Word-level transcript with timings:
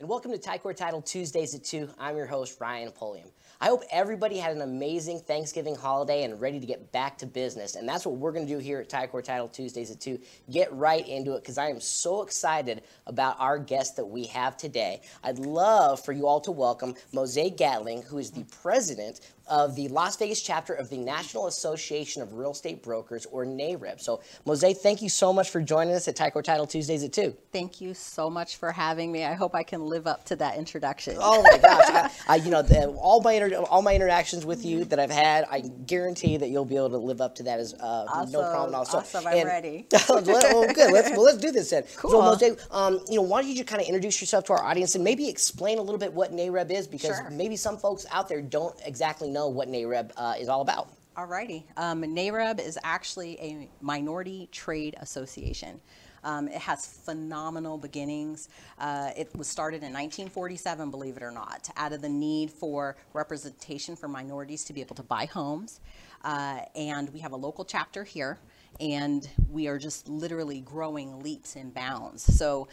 and 0.00 0.08
welcome 0.08 0.32
to 0.32 0.38
Ticor 0.38 0.74
Title 0.74 1.02
Tuesdays 1.02 1.54
at 1.54 1.62
2. 1.62 1.90
I'm 1.98 2.16
your 2.16 2.24
host, 2.24 2.58
Ryan 2.58 2.90
Pulliam. 2.90 3.28
I 3.60 3.66
hope 3.66 3.82
everybody 3.92 4.38
had 4.38 4.56
an 4.56 4.62
amazing 4.62 5.20
Thanksgiving 5.20 5.74
holiday 5.74 6.22
and 6.22 6.40
ready 6.40 6.58
to 6.58 6.64
get 6.64 6.90
back 6.90 7.18
to 7.18 7.26
business. 7.26 7.76
And 7.76 7.86
that's 7.86 8.06
what 8.06 8.16
we're 8.16 8.32
going 8.32 8.46
to 8.46 8.52
do 8.52 8.58
here 8.58 8.80
at 8.80 8.88
Ticor 8.88 9.22
Title 9.22 9.48
Tuesdays 9.48 9.90
at 9.90 10.00
2. 10.00 10.18
Get 10.50 10.72
right 10.72 11.06
into 11.06 11.34
it 11.34 11.42
because 11.42 11.58
I 11.58 11.68
am 11.68 11.80
so 11.80 12.22
excited 12.22 12.80
about 13.06 13.36
our 13.38 13.58
guest 13.58 13.96
that 13.96 14.06
we 14.06 14.24
have 14.28 14.56
today. 14.56 15.02
I'd 15.22 15.38
love 15.38 16.02
for 16.02 16.12
you 16.12 16.26
all 16.26 16.40
to 16.40 16.50
welcome 16.50 16.94
Mose 17.12 17.50
Gatling, 17.58 18.00
who 18.00 18.16
is 18.16 18.30
the 18.30 18.44
president 18.62 19.20
of 19.46 19.74
the 19.74 19.88
Las 19.88 20.16
Vegas 20.16 20.40
chapter 20.40 20.72
of 20.72 20.88
the 20.88 20.96
National 20.96 21.48
Association 21.48 22.22
of 22.22 22.34
Real 22.34 22.52
Estate 22.52 22.82
Brokers, 22.82 23.26
or 23.26 23.44
NAREB. 23.44 24.00
So, 24.00 24.22
Mose, 24.46 24.78
thank 24.80 25.02
you 25.02 25.08
so 25.08 25.32
much 25.32 25.50
for 25.50 25.60
joining 25.60 25.92
us 25.92 26.06
at 26.06 26.16
Ticor 26.16 26.42
Title 26.42 26.68
Tuesdays 26.68 27.02
at 27.02 27.12
2. 27.12 27.36
Thank 27.52 27.80
you 27.80 27.92
so 27.92 28.30
much 28.30 28.56
for 28.56 28.70
having 28.70 29.10
me. 29.10 29.24
I 29.24 29.34
hope 29.34 29.54
I 29.54 29.64
can 29.64 29.80
live 29.90 30.06
up 30.06 30.24
to 30.26 30.36
that 30.36 30.56
introduction. 30.56 31.16
Oh 31.18 31.42
my 31.42 31.58
gosh! 31.58 32.10
I, 32.28 32.34
I, 32.34 32.36
you 32.36 32.50
know, 32.50 32.62
the, 32.62 32.86
all 32.86 33.20
my 33.20 33.32
inter- 33.32 33.62
all 33.62 33.82
my 33.82 33.94
interactions 33.94 34.46
with 34.46 34.64
you 34.64 34.84
that 34.86 34.98
I've 34.98 35.10
had, 35.10 35.44
I 35.50 35.60
guarantee 35.60 36.36
that 36.36 36.48
you'll 36.48 36.64
be 36.64 36.76
able 36.76 36.90
to 36.90 36.98
live 36.98 37.20
up 37.20 37.34
to 37.36 37.42
that 37.44 37.60
as 37.60 37.74
uh, 37.74 38.06
awesome. 38.08 38.32
no 38.32 38.40
problem 38.40 38.74
at 38.74 38.78
all. 38.78 38.84
So, 38.84 38.98
awesome, 38.98 39.26
I'm 39.26 39.38
and, 39.38 39.46
ready. 39.46 39.86
well, 40.08 40.22
good. 40.22 40.92
Let's 40.92 41.10
well, 41.10 41.24
let's 41.24 41.38
do 41.38 41.50
this 41.50 41.70
then. 41.70 41.84
Cool. 41.96 42.36
So, 42.38 42.56
um, 42.70 43.00
you 43.08 43.16
know, 43.16 43.22
why 43.22 43.42
don't 43.42 43.50
you 43.50 43.56
just 43.56 43.68
kind 43.68 43.82
of 43.82 43.86
introduce 43.86 44.20
yourself 44.20 44.44
to 44.44 44.52
our 44.54 44.62
audience 44.62 44.94
and 44.94 45.04
maybe 45.04 45.28
explain 45.28 45.78
a 45.78 45.82
little 45.82 45.98
bit 45.98 46.12
what 46.12 46.32
NAREB 46.32 46.70
is 46.70 46.86
because 46.86 47.16
sure. 47.16 47.30
maybe 47.30 47.56
some 47.56 47.76
folks 47.76 48.06
out 48.10 48.28
there 48.28 48.40
don't 48.40 48.74
exactly 48.84 49.30
know 49.30 49.48
what 49.48 49.68
NAREB 49.68 50.12
uh, 50.16 50.34
is 50.38 50.48
all 50.48 50.62
about. 50.62 50.88
Alrighty. 51.16 51.64
Um, 51.76 52.02
NAREB 52.02 52.60
is 52.60 52.78
actually 52.82 53.38
a 53.40 53.68
minority 53.80 54.48
trade 54.52 54.96
association. 55.00 55.80
Um, 56.24 56.48
it 56.48 56.60
has 56.60 56.86
phenomenal 56.86 57.78
beginnings. 57.78 58.48
Uh, 58.78 59.10
it 59.16 59.34
was 59.36 59.48
started 59.48 59.78
in 59.78 59.92
1947, 59.92 60.90
believe 60.90 61.16
it 61.16 61.22
or 61.22 61.30
not, 61.30 61.68
out 61.76 61.92
of 61.92 62.02
the 62.02 62.08
need 62.08 62.50
for 62.50 62.96
representation 63.12 63.96
for 63.96 64.08
minorities 64.08 64.64
to 64.64 64.72
be 64.72 64.80
able 64.80 64.96
to 64.96 65.02
buy 65.02 65.26
homes. 65.26 65.80
Uh, 66.22 66.60
and 66.74 67.12
we 67.12 67.20
have 67.20 67.32
a 67.32 67.36
local 67.36 67.64
chapter 67.64 68.04
here, 68.04 68.38
and 68.78 69.28
we 69.50 69.68
are 69.68 69.78
just 69.78 70.08
literally 70.08 70.60
growing 70.60 71.22
leaps 71.22 71.56
and 71.56 71.72
bounds. 71.72 72.22
So 72.22 72.68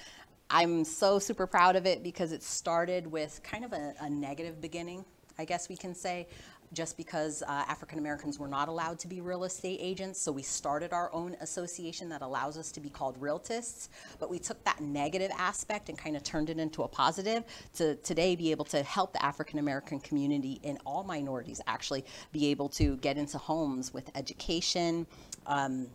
I'm 0.50 0.84
so 0.84 1.20
super 1.20 1.48
proud 1.48 1.76
of 1.76 1.86
it 1.86 2.04
because 2.04 2.32
it 2.32 2.44
started 2.44 3.08
with 3.08 3.42
kind 3.44 3.66
of 3.66 3.74
a, 3.74 3.94
a 4.02 4.10
negative 4.10 4.62
beginning, 4.62 5.06
I 5.40 5.46
guess 5.46 5.70
we 5.70 5.76
can 5.76 5.94
say 5.94 6.28
just 6.74 6.98
because 6.98 7.44
uh, 7.44 7.64
African 7.68 8.00
Americans 8.00 8.40
were 8.40 8.48
not 8.48 8.68
allowed 8.68 9.00
to 9.00 9.08
be 9.08 9.22
real 9.22 9.46
estate 9.46 9.80
agents. 9.82 10.20
So 10.20 10.32
we 10.32 10.42
started 10.42 10.92
our 10.92 11.14
own 11.14 11.38
association 11.40 12.10
that 12.10 12.22
allows 12.22 12.58
us 12.58 12.72
to 12.74 12.82
be 12.82 12.90
called 12.90 13.20
realtists. 13.22 13.90
But 14.20 14.30
we 14.30 14.40
took 14.40 14.62
that 14.66 14.82
negative 14.82 15.32
aspect 15.38 15.90
and 15.90 15.98
kind 15.98 16.16
of 16.16 16.24
turned 16.24 16.50
it 16.50 16.60
into 16.60 16.84
a 16.84 16.88
positive 16.88 17.44
to 17.76 17.96
today 17.98 18.36
be 18.36 18.52
able 18.52 18.66
to 18.66 18.84
help 18.84 19.14
the 19.14 19.24
African 19.24 19.60
American 19.60 20.00
community 20.00 20.60
and 20.64 20.78
all 20.86 21.04
minorities 21.04 21.62
actually 21.68 22.04
be 22.32 22.48
able 22.48 22.70
to 22.70 22.98
get 22.98 23.18
into 23.18 23.38
homes 23.38 23.94
with 23.94 24.10
education. 24.16 25.08
Um, 25.46 25.88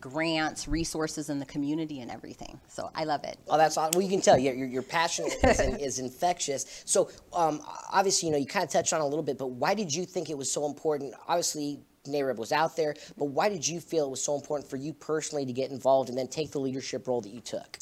grants, 0.00 0.68
resources 0.68 1.30
in 1.30 1.38
the 1.38 1.46
community, 1.46 2.00
and 2.00 2.10
everything. 2.10 2.60
So 2.68 2.90
I 2.94 3.04
love 3.04 3.24
it. 3.24 3.38
Oh, 3.48 3.56
that's 3.56 3.76
awesome. 3.76 3.92
Well, 3.94 4.02
you 4.02 4.10
can 4.10 4.20
tell 4.20 4.38
your, 4.38 4.54
your, 4.54 4.66
your 4.66 4.82
passion 4.82 5.26
is, 5.26 5.60
in, 5.60 5.76
is, 5.80 5.98
infectious. 5.98 6.82
So 6.84 7.10
um, 7.32 7.60
obviously, 7.92 8.28
you 8.28 8.32
know, 8.32 8.38
you 8.38 8.46
kind 8.46 8.64
of 8.64 8.70
touched 8.70 8.92
on 8.92 9.00
a 9.00 9.06
little 9.06 9.22
bit, 9.22 9.38
but 9.38 9.48
why 9.48 9.74
did 9.74 9.94
you 9.94 10.04
think 10.04 10.30
it 10.30 10.36
was 10.36 10.50
so 10.50 10.66
important? 10.66 11.14
Obviously, 11.28 11.80
NAREB 12.06 12.36
was 12.36 12.52
out 12.52 12.76
there, 12.76 12.94
but 13.16 13.26
why 13.26 13.48
did 13.48 13.66
you 13.66 13.80
feel 13.80 14.06
it 14.06 14.10
was 14.10 14.22
so 14.22 14.34
important 14.34 14.68
for 14.68 14.76
you 14.76 14.92
personally 14.92 15.44
to 15.46 15.52
get 15.52 15.70
involved 15.70 16.08
and 16.08 16.18
then 16.18 16.28
take 16.28 16.50
the 16.50 16.60
leadership 16.60 17.06
role 17.06 17.20
that 17.20 17.30
you 17.30 17.40
took? 17.40 17.78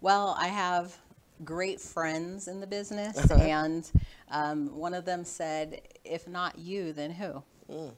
Well, 0.00 0.36
I 0.38 0.48
have 0.48 0.96
great 1.44 1.80
friends 1.80 2.48
in 2.48 2.60
the 2.60 2.66
business, 2.66 3.18
uh-huh. 3.18 3.42
and 3.42 3.90
um, 4.30 4.76
one 4.76 4.94
of 4.94 5.04
them 5.04 5.24
said, 5.24 5.82
if 6.04 6.26
not 6.26 6.58
you, 6.58 6.92
then 6.92 7.10
who? 7.10 7.42
Mm. 7.70 7.92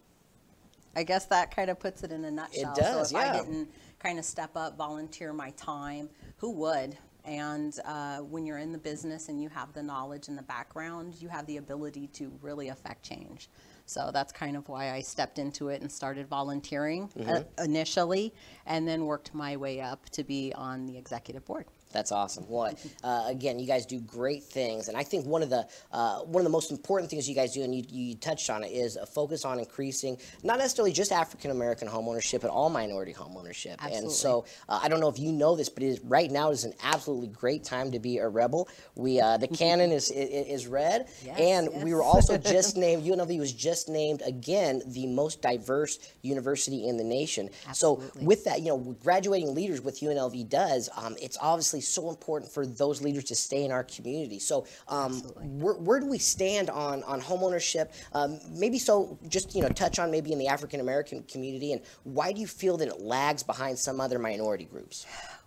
I 0.96 1.02
guess 1.02 1.26
that 1.26 1.54
kind 1.54 1.70
of 1.70 1.78
puts 1.78 2.02
it 2.02 2.12
in 2.12 2.24
a 2.24 2.30
nutshell. 2.30 2.72
It 2.72 2.80
does, 2.80 3.10
so 3.10 3.18
if 3.18 3.22
yeah. 3.22 3.32
I 3.32 3.36
didn't 3.38 3.68
kind 3.98 4.18
of 4.18 4.24
step 4.24 4.50
up, 4.56 4.76
volunteer 4.76 5.32
my 5.32 5.50
time, 5.50 6.08
who 6.36 6.50
would? 6.52 6.96
And 7.24 7.78
uh, 7.84 8.18
when 8.18 8.46
you're 8.46 8.58
in 8.58 8.72
the 8.72 8.78
business 8.78 9.28
and 9.28 9.42
you 9.42 9.50
have 9.50 9.72
the 9.74 9.82
knowledge 9.82 10.28
and 10.28 10.38
the 10.38 10.42
background, 10.42 11.14
you 11.20 11.28
have 11.28 11.44
the 11.46 11.58
ability 11.58 12.06
to 12.14 12.32
really 12.40 12.68
affect 12.68 13.02
change. 13.02 13.50
So 13.84 14.10
that's 14.12 14.32
kind 14.32 14.56
of 14.56 14.68
why 14.68 14.92
I 14.92 15.00
stepped 15.00 15.38
into 15.38 15.68
it 15.68 15.82
and 15.82 15.90
started 15.90 16.26
volunteering 16.28 17.10
uh, 17.16 17.20
mm-hmm. 17.20 17.30
uh, 17.60 17.64
initially, 17.64 18.34
and 18.66 18.88
then 18.88 19.04
worked 19.04 19.34
my 19.34 19.56
way 19.56 19.80
up 19.80 20.08
to 20.10 20.24
be 20.24 20.52
on 20.54 20.86
the 20.86 20.96
executive 20.96 21.44
board. 21.44 21.66
That's 21.92 22.12
awesome. 22.12 22.44
Well, 22.48 22.74
uh, 23.02 23.24
again, 23.26 23.58
you 23.58 23.66
guys 23.66 23.86
do 23.86 24.00
great 24.00 24.44
things, 24.44 24.88
and 24.88 24.96
I 24.96 25.02
think 25.02 25.26
one 25.26 25.42
of 25.42 25.50
the 25.50 25.66
uh, 25.92 26.20
one 26.20 26.40
of 26.40 26.44
the 26.44 26.50
most 26.50 26.70
important 26.70 27.10
things 27.10 27.28
you 27.28 27.34
guys 27.34 27.54
do, 27.54 27.62
and 27.62 27.74
you, 27.74 27.82
you 27.88 28.14
touched 28.14 28.50
on 28.50 28.62
it, 28.62 28.68
is 28.68 28.96
a 28.96 29.06
focus 29.06 29.44
on 29.44 29.58
increasing 29.58 30.18
not 30.42 30.58
necessarily 30.58 30.92
just 30.92 31.12
African 31.12 31.50
American 31.50 31.88
homeownership, 31.88 32.42
but 32.42 32.50
all 32.50 32.68
minority 32.68 33.14
homeownership. 33.14 33.76
Absolutely. 33.78 33.98
And 33.98 34.12
so, 34.12 34.44
uh, 34.68 34.80
I 34.82 34.88
don't 34.88 35.00
know 35.00 35.08
if 35.08 35.18
you 35.18 35.32
know 35.32 35.56
this, 35.56 35.68
but 35.68 35.82
it 35.82 35.86
is, 35.86 36.00
right 36.00 36.30
now 36.30 36.50
is 36.50 36.64
an 36.64 36.74
absolutely 36.82 37.28
great 37.28 37.64
time 37.64 37.90
to 37.92 37.98
be 37.98 38.18
a 38.18 38.28
rebel. 38.28 38.68
We 38.94 39.20
uh, 39.20 39.38
the 39.38 39.48
cannon 39.58 39.90
is, 39.90 40.10
is, 40.10 40.46
is 40.46 40.66
red, 40.66 41.08
yes, 41.24 41.38
and 41.38 41.70
yes. 41.72 41.84
we 41.84 41.94
were 41.94 42.02
also 42.02 42.36
just 42.36 42.76
named 42.88 43.04
UNLV 43.04 43.38
was 43.38 43.52
just 43.52 43.88
named 43.88 44.22
again 44.26 44.82
the 44.86 45.06
most 45.06 45.40
diverse 45.40 45.98
university 46.22 46.88
in 46.88 46.96
the 46.96 47.04
nation. 47.04 47.48
Absolutely. 47.66 48.08
So 48.08 48.24
with 48.24 48.44
that, 48.44 48.60
you 48.60 48.68
know, 48.68 48.78
graduating 49.02 49.54
leaders 49.54 49.80
with 49.80 50.00
UNLV 50.00 50.48
does, 50.48 50.88
um, 50.96 51.16
it's 51.20 51.38
obviously 51.40 51.77
obviously 51.78 52.02
so 52.02 52.10
important 52.10 52.52
for 52.52 52.66
those 52.66 53.00
leaders 53.02 53.24
to 53.24 53.34
stay 53.34 53.64
in 53.64 53.72
our 53.72 53.84
community. 53.84 54.38
So, 54.38 54.66
um, 54.88 55.20
where, 55.60 55.74
where, 55.74 56.00
do 56.00 56.06
we 56.06 56.18
stand 56.18 56.70
on 56.70 57.02
on 57.04 57.20
homeownership? 57.20 57.92
Um, 58.12 58.40
maybe 58.50 58.78
so, 58.78 59.18
just 59.28 59.54
you 59.54 59.62
know, 59.62 59.68
touch 59.68 59.98
on 59.98 60.10
maybe 60.10 60.32
in 60.32 60.38
the 60.38 60.48
African 60.48 60.80
American 60.80 61.22
community, 61.24 61.72
and 61.72 61.82
why 62.04 62.32
do 62.32 62.40
you 62.40 62.46
feel 62.46 62.76
that 62.78 62.88
it 62.88 63.00
lags 63.00 63.42
behind 63.42 63.78
some 63.78 64.00
other 64.00 64.18
minority 64.18 64.64
groups? 64.64 65.06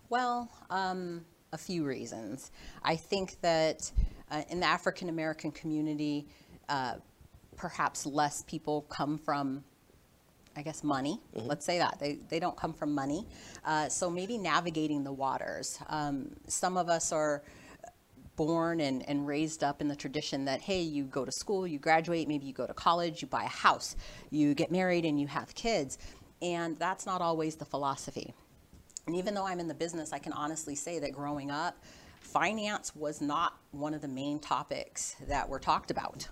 Well, 0.10 0.50
um, 0.70 1.26
a 1.54 1.58
few 1.58 1.86
reasons. 1.86 2.52
I 2.84 2.96
think 2.96 3.40
that 3.42 3.92
uh, 4.30 4.44
in 4.50 4.60
the 4.60 4.68
African 4.68 5.10
American 5.10 5.52
community, 5.52 6.28
uh, 6.70 6.96
perhaps 7.56 8.06
less 8.06 8.44
people 8.44 8.84
come 8.90 9.18
from 9.18 9.64
I 10.56 10.62
guess, 10.62 10.84
money. 10.84 11.20
Mm-hmm. 11.36 11.48
Let's 11.48 11.66
say 11.66 11.78
that. 11.78 11.98
They, 12.00 12.20
they 12.30 12.40
don't 12.40 12.58
come 12.58 12.74
from 12.74 12.94
money. 12.94 13.26
Uh, 13.66 13.90
so 13.90 14.10
maybe 14.10 14.38
navigating 14.38 15.04
the 15.04 15.12
waters. 15.12 15.80
Um, 15.88 16.32
some 16.48 16.78
of 16.78 16.90
us 16.90 17.12
are 17.12 17.44
born 18.36 18.80
and, 18.80 19.08
and 19.08 19.28
raised 19.28 19.64
up 19.64 19.82
in 19.82 19.88
the 19.88 19.96
tradition 19.96 20.46
that, 20.46 20.62
hey, 20.62 20.82
you 20.82 21.04
go 21.04 21.26
to 21.26 21.32
school, 21.32 21.68
you 21.68 21.80
graduate, 21.80 22.28
maybe 22.28 22.46
you 22.46 22.54
go 22.54 22.66
to 22.66 22.74
college, 22.74 23.22
you 23.22 23.28
buy 23.28 23.44
a 23.44 23.48
house, 23.48 23.96
you 24.30 24.54
get 24.54 24.72
married, 24.72 25.06
and 25.06 25.20
you 25.20 25.28
have 25.28 25.54
kids. 25.54 25.98
And 26.42 26.78
that's 26.80 27.06
not 27.06 27.22
always 27.22 27.56
the 27.56 27.66
philosophy. 27.66 28.34
And 29.08 29.16
even 29.16 29.34
though 29.34 29.46
I'm 29.46 29.60
in 29.60 29.68
the 29.68 29.74
business, 29.74 30.14
I 30.14 30.20
can 30.20 30.34
honestly 30.34 30.76
say 30.76 31.00
that 31.00 31.12
growing 31.12 31.52
up, 31.52 31.78
finance 32.20 32.96
was 32.96 33.22
not 33.22 33.58
one 33.72 33.94
of 33.94 34.02
the 34.02 34.08
main 34.08 34.40
topics 34.40 35.16
that 35.28 35.48
were 35.48 35.60
talked 35.60 35.92
about. 35.92 36.28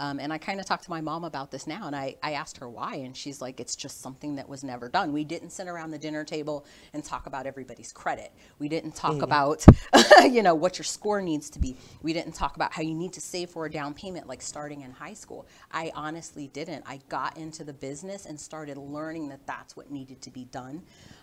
Um, 0.00 0.18
and 0.18 0.32
I 0.32 0.38
kind 0.38 0.58
of 0.58 0.66
talked 0.66 0.84
to 0.84 0.90
my 0.90 1.02
mom 1.02 1.24
about 1.24 1.50
this 1.50 1.66
now, 1.66 1.86
and 1.86 1.94
I, 1.94 2.16
I 2.22 2.32
asked 2.32 2.56
her 2.56 2.68
why, 2.70 2.94
and 2.96 3.14
she's 3.14 3.42
like, 3.42 3.60
it's 3.60 3.76
just 3.76 4.00
something 4.00 4.36
that 4.36 4.48
was 4.48 4.64
never 4.64 4.88
done. 4.88 5.12
We 5.12 5.24
didn't 5.24 5.50
sit 5.50 5.68
around 5.68 5.90
the 5.90 5.98
dinner 5.98 6.24
table 6.24 6.64
and 6.94 7.04
talk 7.04 7.26
about 7.26 7.46
everybody's 7.46 7.92
credit. 7.92 8.32
We 8.58 8.70
didn't 8.70 8.96
talk 8.96 9.12
mm-hmm. 9.12 9.24
about, 9.24 9.66
you 10.32 10.42
know, 10.42 10.54
what 10.54 10.78
your 10.78 10.84
score 10.84 11.20
needs 11.20 11.50
to 11.50 11.58
be. 11.58 11.76
We 12.02 12.14
didn't 12.14 12.32
talk 12.32 12.56
about 12.56 12.72
how 12.72 12.80
you 12.80 12.94
need 12.94 13.12
to 13.12 13.20
save 13.20 13.50
for 13.50 13.66
a 13.66 13.70
down 13.70 13.92
payment, 13.92 14.26
like 14.26 14.40
starting 14.40 14.80
in 14.80 14.90
high 14.90 15.12
school. 15.12 15.46
I 15.70 15.92
honestly 15.94 16.48
didn't. 16.48 16.82
I 16.86 17.00
got 17.10 17.36
into 17.36 17.62
the 17.62 17.74
business 17.74 18.24
and 18.24 18.40
started 18.40 18.78
learning 18.78 19.28
that 19.28 19.46
that's 19.46 19.76
what 19.76 19.90
needed 19.90 20.22
to 20.22 20.30
be 20.30 20.46
done. 20.46 20.82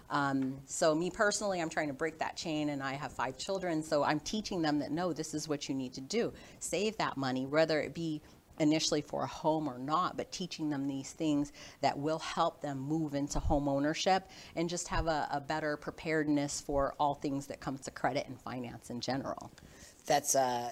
Um, 0.09 0.57
so 0.65 0.95
me 0.95 1.09
personally, 1.09 1.61
I'm 1.61 1.69
trying 1.69 1.89
to 1.89 1.93
break 1.93 2.19
that 2.19 2.37
chain, 2.37 2.69
and 2.69 2.81
I 2.81 2.93
have 2.93 3.11
five 3.11 3.37
children, 3.37 3.83
so 3.83 4.03
I'm 4.03 4.19
teaching 4.21 4.61
them 4.61 4.79
that 4.79 4.91
no, 4.91 5.11
this 5.11 5.33
is 5.33 5.49
what 5.49 5.67
you 5.67 5.75
need 5.75 5.93
to 5.95 6.01
do. 6.01 6.31
Save 6.59 6.95
that 6.97 7.17
money, 7.17 7.45
whether 7.45 7.81
it 7.81 7.93
be 7.93 8.21
initially 8.59 9.01
for 9.01 9.23
a 9.23 9.27
home 9.27 9.67
or 9.67 9.77
not, 9.77 10.17
but 10.17 10.31
teaching 10.31 10.69
them 10.69 10.87
these 10.87 11.11
things 11.11 11.51
that 11.81 11.97
will 11.97 12.19
help 12.19 12.61
them 12.61 12.79
move 12.79 13.13
into 13.13 13.39
home 13.39 13.67
ownership 13.67 14.29
and 14.55 14.69
just 14.69 14.87
have 14.87 15.07
a, 15.07 15.27
a 15.31 15.41
better 15.41 15.77
preparedness 15.77 16.61
for 16.61 16.93
all 16.99 17.15
things 17.15 17.47
that 17.47 17.59
comes 17.59 17.81
to 17.81 17.91
credit 17.91 18.27
and 18.27 18.39
finance 18.41 18.89
in 18.89 19.01
general. 19.01 19.51
That's 20.05 20.35
uh, 20.35 20.71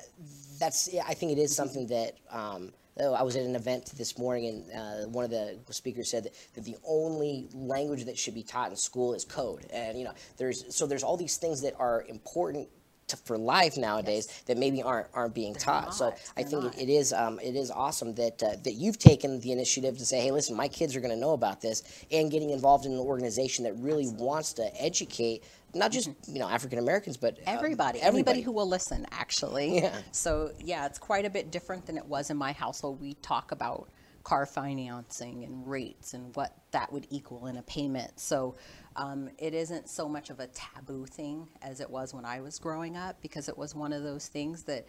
that's 0.59 0.91
yeah, 0.91 1.03
I 1.07 1.13
think 1.13 1.31
it 1.31 1.37
is 1.37 1.55
something 1.55 1.87
that. 1.87 2.17
Um, 2.29 2.71
I 2.97 3.23
was 3.23 3.35
at 3.35 3.43
an 3.43 3.57
event 3.57 3.91
this 3.97 4.17
morning, 4.17 4.63
and 4.71 4.71
uh, 4.71 5.09
one 5.09 5.25
of 5.25 5.29
the 5.29 5.57
speakers 5.71 6.09
said 6.09 6.23
that, 6.23 6.33
that, 6.53 6.63
the 6.63 6.77
only 6.87 7.49
language 7.53 8.05
that 8.05 8.17
should 8.17 8.33
be 8.33 8.41
taught 8.41 8.69
in 8.69 8.77
school 8.77 9.13
is 9.13 9.25
code. 9.25 9.65
And 9.73 9.97
you 9.97 10.05
know, 10.05 10.13
there's 10.37 10.73
so 10.73 10.87
there's 10.87 11.03
all 11.03 11.17
these 11.17 11.35
things 11.35 11.61
that 11.63 11.73
are 11.77 12.05
important 12.07 12.69
to, 13.07 13.18
for 13.18 13.38
life 13.38 13.78
nowadays 13.78 14.28
yes. 14.28 14.42
that 14.44 14.57
maybe 14.57 14.81
aren't 14.81 15.07
aren't 15.13 15.34
being 15.34 15.54
They're 15.54 15.62
taught. 15.62 15.86
Not. 15.86 15.96
So 15.96 16.10
They're 16.10 16.18
I 16.38 16.44
think 16.44 16.66
it, 16.66 16.81
it 16.81 16.90
is 16.90 17.13
um, 17.13 17.40
it 17.40 17.56
is 17.56 17.72
awesome 17.72 18.13
that 18.16 18.42
uh, 18.42 18.56
that 18.63 18.74
you've 18.74 19.00
taken 19.00 19.40
the 19.40 19.52
initiative 19.52 19.98
to 19.98 20.06
say, 20.06 20.22
hey, 20.22 20.31
listen, 20.31 20.56
my 20.56 20.68
kids 20.68 20.96
are 20.96 21.02
going 21.02 21.13
to 21.13 21.19
know 21.19 21.34
about 21.34 21.62
this, 21.62 21.84
and 22.12 22.31
getting 22.31 22.50
involved 22.50 22.86
in 22.86 22.94
an 22.94 23.00
organization 23.00 23.66
that 23.66 23.74
really 23.78 24.04
Absolutely. 24.04 24.25
wants 24.25 24.54
to 24.54 24.81
educate 24.81 25.44
not 25.74 25.92
just 25.92 26.10
you 26.28 26.40
know 26.40 26.50
African 26.50 26.80
Americans, 26.80 27.18
but 27.18 27.38
uh, 27.40 27.52
everybody, 27.52 28.02
anybody 28.02 28.42
who 28.42 28.52
will 28.52 28.68
listen, 28.68 29.06
actually. 29.12 29.81
Yeah. 29.81 29.98
So 30.12 30.52
yeah, 30.60 30.86
it's 30.86 30.98
quite 30.98 31.25
a 31.25 31.30
bit 31.30 31.52
different 31.52 31.86
than 31.86 31.98
it 31.98 32.06
was 32.06 32.30
in 32.30 32.38
my 32.38 32.54
household. 32.54 33.02
We 33.02 33.16
talk 33.16 33.52
about 33.52 33.90
car 34.24 34.46
financing 34.46 35.44
and 35.44 35.68
rates 35.68 36.13
and 36.13 36.36
what 36.36 36.57
that 36.72 36.92
would 36.92 37.06
equal 37.12 37.46
in 37.46 37.57
a 37.57 37.62
payment. 37.62 38.19
So 38.19 38.56
um, 38.95 39.30
it 39.38 39.53
isn't 39.53 39.89
so 39.89 40.07
much 40.07 40.30
of 40.30 40.39
a 40.39 40.47
taboo 40.47 41.06
thing 41.06 41.47
as 41.62 41.81
it 41.81 41.89
was 41.89 42.13
when 42.13 42.25
I 42.25 42.42
was 42.42 42.59
growing 42.59 42.95
up 42.95 43.21
because 43.21 43.50
it 43.50 43.57
was 43.57 43.75
one 43.75 43.94
of 43.94 44.03
those 44.03 44.27
things 44.27 44.63
that 44.63 44.88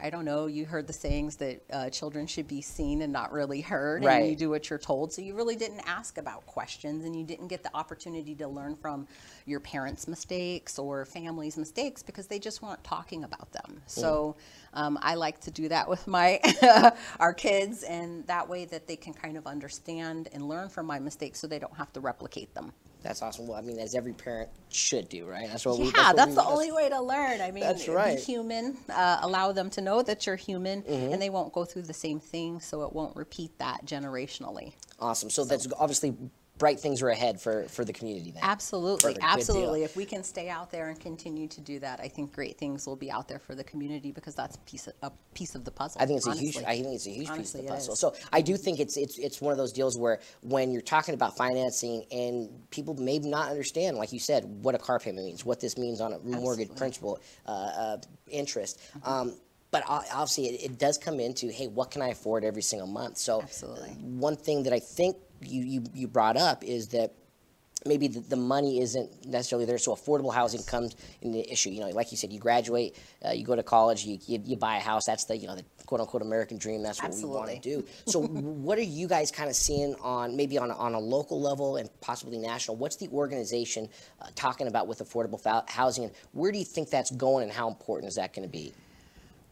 I 0.00 0.10
don't 0.10 0.24
know, 0.24 0.46
you 0.46 0.64
heard 0.64 0.86
the 0.86 0.92
sayings 0.92 1.36
that 1.36 1.62
uh, 1.72 1.90
children 1.90 2.26
should 2.26 2.48
be 2.48 2.60
seen 2.60 3.02
and 3.02 3.12
not 3.12 3.32
really 3.32 3.60
heard, 3.60 4.04
right. 4.04 4.20
and 4.20 4.30
you 4.30 4.36
do 4.36 4.50
what 4.50 4.68
you're 4.68 4.78
told. 4.78 5.12
So 5.12 5.22
you 5.22 5.34
really 5.34 5.56
didn't 5.56 5.80
ask 5.80 6.18
about 6.18 6.46
questions, 6.46 7.04
and 7.04 7.14
you 7.14 7.24
didn't 7.24 7.48
get 7.48 7.62
the 7.62 7.74
opportunity 7.74 8.34
to 8.36 8.48
learn 8.48 8.76
from 8.76 9.06
your 9.44 9.60
parents' 9.60 10.08
mistakes 10.08 10.78
or 10.78 11.04
family's 11.04 11.56
mistakes 11.56 12.02
because 12.02 12.26
they 12.26 12.38
just 12.38 12.62
weren't 12.62 12.82
talking 12.84 13.24
about 13.24 13.52
them. 13.52 13.80
So 13.86 14.36
um, 14.74 14.98
I 15.02 15.14
like 15.14 15.40
to 15.42 15.50
do 15.50 15.68
that 15.68 15.88
with 15.88 16.06
my 16.06 16.40
our 17.20 17.34
kids, 17.34 17.82
and 17.82 18.26
that 18.26 18.48
way 18.48 18.64
that 18.66 18.86
they 18.86 18.96
can 18.96 19.14
kind 19.14 19.36
of 19.36 19.46
understand 19.46 20.28
and 20.32 20.48
learn 20.48 20.68
from 20.68 20.86
my 20.86 20.98
mistakes, 20.98 21.38
so 21.38 21.46
they 21.46 21.58
don't 21.58 21.76
have 21.76 21.92
to 21.92 22.00
replicate 22.00 22.54
them. 22.54 22.72
That's 23.06 23.22
awesome. 23.22 23.46
Well, 23.46 23.56
I 23.56 23.60
mean, 23.60 23.78
as 23.78 23.94
every 23.94 24.12
parent 24.12 24.50
should 24.68 25.08
do, 25.08 25.26
right? 25.26 25.48
That's 25.48 25.64
what 25.64 25.78
yeah, 25.78 25.84
we. 25.84 25.86
Yeah, 25.86 26.12
that's, 26.12 26.16
that's 26.16 26.34
the 26.34 26.44
only 26.44 26.72
way 26.72 26.88
to 26.88 27.00
learn. 27.00 27.40
I 27.40 27.52
mean, 27.52 27.62
that's 27.62 27.86
right. 27.86 28.16
Be 28.16 28.22
human. 28.22 28.76
Uh, 28.88 29.18
allow 29.22 29.52
them 29.52 29.70
to 29.70 29.80
know 29.80 30.02
that 30.02 30.26
you're 30.26 30.36
human, 30.36 30.82
mm-hmm. 30.82 31.12
and 31.12 31.22
they 31.22 31.30
won't 31.30 31.52
go 31.52 31.64
through 31.64 31.82
the 31.82 31.94
same 31.94 32.18
thing, 32.18 32.60
so 32.60 32.82
it 32.82 32.92
won't 32.92 33.14
repeat 33.14 33.56
that 33.58 33.86
generationally. 33.86 34.72
Awesome. 34.98 35.30
So, 35.30 35.44
so. 35.44 35.48
that's 35.48 35.68
obviously 35.78 36.16
bright 36.58 36.80
things 36.80 37.02
are 37.02 37.08
ahead 37.08 37.40
for, 37.40 37.64
for 37.64 37.84
the 37.84 37.92
community 37.92 38.30
then. 38.30 38.42
Absolutely, 38.42 39.14
Perfect. 39.14 39.24
absolutely. 39.24 39.84
If 39.84 39.96
we 39.96 40.04
can 40.04 40.22
stay 40.22 40.48
out 40.48 40.70
there 40.70 40.88
and 40.88 40.98
continue 40.98 41.48
to 41.48 41.60
do 41.60 41.78
that, 41.80 42.00
I 42.00 42.08
think 42.08 42.32
great 42.32 42.56
things 42.58 42.86
will 42.86 42.96
be 42.96 43.10
out 43.10 43.28
there 43.28 43.38
for 43.38 43.54
the 43.54 43.64
community 43.64 44.12
because 44.12 44.34
that's 44.34 44.56
a 44.56 44.60
piece 44.60 44.86
of, 44.86 44.94
a 45.02 45.12
piece 45.34 45.54
of 45.54 45.64
the 45.64 45.70
puzzle. 45.70 46.00
I 46.00 46.06
think 46.06 46.18
it's 46.18 46.26
honestly. 46.26 46.48
a 46.48 46.52
huge. 46.52 46.64
I 46.64 46.82
think 46.82 46.94
it's 46.94 47.06
a 47.06 47.10
huge 47.10 47.28
honestly, 47.28 47.42
piece 47.42 47.54
of 47.54 47.62
the 47.62 47.68
puzzle. 47.68 47.96
So 47.96 48.14
I 48.32 48.40
do 48.40 48.56
think 48.56 48.80
it's 48.80 48.96
it's 48.96 49.18
it's 49.18 49.40
one 49.40 49.52
of 49.52 49.58
those 49.58 49.72
deals 49.72 49.98
where 49.98 50.20
when 50.42 50.72
you're 50.72 50.82
talking 50.82 51.14
about 51.14 51.36
financing 51.36 52.04
and 52.10 52.48
people 52.70 52.94
may 52.94 53.18
not 53.18 53.50
understand, 53.50 53.96
like 53.96 54.12
you 54.12 54.20
said, 54.20 54.44
what 54.44 54.74
a 54.74 54.78
car 54.78 54.98
payment 54.98 55.26
means, 55.26 55.44
what 55.44 55.60
this 55.60 55.76
means 55.76 56.00
on 56.00 56.12
a 56.12 56.18
mortgage 56.18 56.70
absolutely. 56.70 56.76
principal 56.76 57.20
uh, 57.46 57.50
uh, 57.50 57.96
interest. 58.30 58.80
Mm-hmm. 58.98 59.08
Um, 59.08 59.36
but 59.72 59.82
obviously 59.88 60.46
it, 60.46 60.70
it, 60.70 60.78
does 60.78 60.96
come 60.96 61.20
into 61.20 61.48
hey 61.48 61.66
what 61.66 61.90
can 61.90 62.00
i 62.00 62.08
afford 62.08 62.44
every 62.44 62.62
single 62.62 62.86
month 62.86 63.18
so 63.18 63.42
Absolutely. 63.42 63.90
one 63.90 64.36
thing 64.36 64.62
that 64.62 64.72
i 64.72 64.78
think 64.78 65.16
you, 65.42 65.62
you, 65.62 65.84
you 65.94 66.08
brought 66.08 66.36
up 66.36 66.64
is 66.64 66.88
that 66.88 67.12
maybe 67.86 68.08
the, 68.08 68.20
the, 68.20 68.36
money 68.36 68.80
isn't 68.80 69.26
necessarily 69.26 69.64
there. 69.64 69.78
So 69.78 69.94
affordable 69.94 70.32
housing 70.32 70.62
comes 70.62 70.96
in 71.22 71.32
the 71.32 71.50
issue. 71.50 71.70
You 71.70 71.80
know, 71.80 71.88
like 71.88 72.10
you 72.10 72.16
said, 72.16 72.32
you 72.32 72.40
graduate, 72.40 72.96
uh, 73.24 73.30
you 73.30 73.44
go 73.44 73.56
to 73.56 73.62
college, 73.62 74.04
you, 74.04 74.18
you, 74.26 74.40
you, 74.44 74.56
buy 74.56 74.76
a 74.76 74.80
house. 74.80 75.06
That's 75.06 75.24
the 75.24 75.36
you 75.36 75.46
know 75.46 75.56
the 75.56 75.64
quote 75.86 76.00
unquote 76.00 76.22
American 76.22 76.58
dream. 76.58 76.82
That's 76.82 77.00
what 77.00 77.08
Absolutely. 77.08 77.30
we 77.30 77.52
want 77.52 77.62
to 77.62 77.82
do. 77.82 77.86
So 78.06 78.20
what 78.26 78.78
are 78.78 78.82
you 78.82 79.08
guys 79.08 79.30
kind 79.30 79.48
of 79.48 79.56
seeing 79.56 79.94
on 79.96 80.36
maybe 80.36 80.58
on 80.58 80.70
a, 80.70 80.76
on 80.76 80.94
a 80.94 81.00
local 81.00 81.40
level 81.40 81.76
and 81.76 81.88
possibly 82.00 82.38
national? 82.38 82.76
What's 82.76 82.96
the 82.96 83.08
organization 83.08 83.88
uh, 84.20 84.26
talking 84.34 84.66
about 84.66 84.86
with 84.88 84.98
affordable 84.98 85.40
housing, 85.68 86.04
and 86.04 86.12
where 86.32 86.52
do 86.52 86.58
you 86.58 86.64
think 86.64 86.90
that's 86.90 87.10
going, 87.12 87.44
and 87.44 87.52
how 87.52 87.68
important 87.68 88.08
is 88.08 88.16
that 88.16 88.34
going 88.34 88.46
to 88.46 88.52
be? 88.52 88.72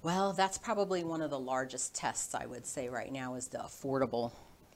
Well, 0.02 0.34
that's 0.34 0.58
probably 0.58 1.02
one 1.02 1.22
of 1.22 1.30
the 1.30 1.38
largest 1.38 1.94
tests 1.94 2.34
I 2.34 2.44
would 2.44 2.66
say 2.66 2.90
right 2.90 3.10
now 3.10 3.36
is 3.36 3.48
the 3.48 3.58
affordable 3.58 4.32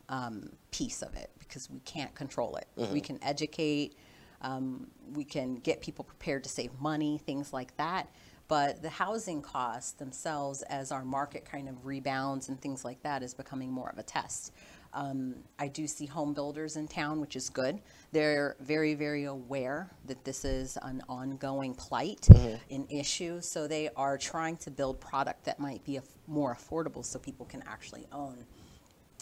um, 0.09 0.51
piece 0.71 1.03
of 1.03 1.15
it 1.15 1.31
because 1.39 1.71
we 1.71 1.81
can't 1.81 2.15
control 2.15 2.57
it. 2.57 2.67
Mm-hmm. 2.77 2.93
We 2.93 3.01
can 3.01 3.19
educate, 3.23 3.97
um, 4.43 4.87
we 5.15 5.25
can 5.25 5.57
get 5.57 5.81
people 5.81 6.05
prepared 6.05 6.45
to 6.45 6.51
save 6.51 6.71
money, 6.81 7.19
things 7.19 7.53
like 7.53 7.77
that. 7.77 8.09
But 8.49 8.81
the 8.81 8.89
housing 8.89 9.43
costs 9.43 9.93
themselves, 9.93 10.63
as 10.63 10.91
our 10.91 11.05
market 11.05 11.45
kind 11.45 11.69
of 11.69 11.85
rebounds 11.85 12.49
and 12.49 12.59
things 12.59 12.83
like 12.83 13.03
that, 13.03 13.23
is 13.23 13.35
becoming 13.35 13.71
more 13.71 13.91
of 13.91 13.99
a 13.99 14.03
test. 14.03 14.53
Um, 14.95 15.35
I 15.59 15.69
do 15.69 15.87
see 15.87 16.07
home 16.07 16.33
builders 16.33 16.77
in 16.77 16.89
town, 16.89 17.21
which 17.21 17.37
is 17.37 17.51
good. 17.51 17.79
They're 18.11 18.57
very, 18.61 18.95
very 18.95 19.25
aware 19.25 19.91
that 20.07 20.25
this 20.25 20.47
is 20.47 20.79
an 20.81 21.03
ongoing 21.11 21.75
plight, 21.75 22.23
mm-hmm. 22.23 22.75
an 22.75 22.87
issue. 22.89 23.43
So 23.43 23.69
they 23.69 23.91
are 23.97 24.17
trying 24.17 24.57
to 24.59 24.71
build 24.71 24.99
product 24.99 25.45
that 25.45 25.61
might 25.61 25.85
be 25.85 26.01
more 26.27 26.57
affordable 26.57 27.05
so 27.05 27.19
people 27.19 27.45
can 27.45 27.63
actually 27.67 28.07
own. 28.13 28.47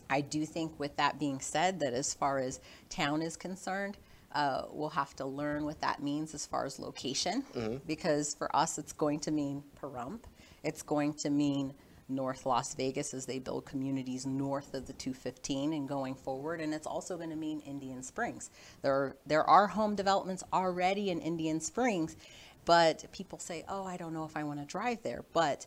I 0.08 0.20
do 0.20 0.46
think, 0.46 0.78
with 0.78 0.96
that 0.96 1.18
being 1.18 1.40
said, 1.40 1.80
that 1.80 1.92
as 1.92 2.14
far 2.14 2.38
as 2.38 2.60
town 2.88 3.22
is 3.22 3.36
concerned, 3.36 3.96
uh, 4.32 4.62
we'll 4.70 4.90
have 4.90 5.16
to 5.16 5.24
learn 5.24 5.64
what 5.64 5.80
that 5.80 6.02
means 6.02 6.34
as 6.34 6.44
far 6.44 6.66
as 6.66 6.78
location, 6.78 7.42
mm-hmm. 7.54 7.76
because 7.86 8.34
for 8.34 8.54
us, 8.54 8.78
it's 8.78 8.92
going 8.92 9.20
to 9.20 9.30
mean 9.30 9.62
Pahrump. 9.80 10.20
It's 10.62 10.82
going 10.82 11.14
to 11.14 11.30
mean 11.30 11.72
North 12.08 12.46
Las 12.46 12.74
Vegas 12.74 13.14
as 13.14 13.26
they 13.26 13.38
build 13.38 13.64
communities 13.64 14.26
north 14.26 14.74
of 14.74 14.86
the 14.86 14.92
215 14.92 15.72
and 15.72 15.88
going 15.88 16.14
forward. 16.14 16.60
And 16.60 16.72
it's 16.72 16.86
also 16.86 17.16
going 17.16 17.30
to 17.30 17.36
mean 17.36 17.60
Indian 17.60 18.02
Springs. 18.02 18.50
There 18.82 18.92
are, 18.92 19.16
there 19.26 19.44
are 19.44 19.66
home 19.66 19.94
developments 19.94 20.44
already 20.52 21.10
in 21.10 21.20
Indian 21.20 21.60
Springs, 21.60 22.16
but 22.64 23.04
people 23.12 23.38
say, 23.38 23.64
oh, 23.68 23.84
I 23.84 23.96
don't 23.96 24.12
know 24.12 24.24
if 24.24 24.36
I 24.36 24.44
want 24.44 24.60
to 24.60 24.66
drive 24.66 25.02
there. 25.02 25.24
But 25.32 25.66